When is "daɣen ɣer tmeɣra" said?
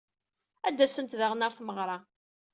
1.19-1.97